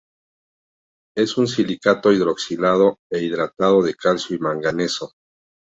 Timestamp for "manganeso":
4.39-5.13